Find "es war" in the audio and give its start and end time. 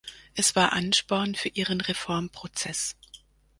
0.33-0.73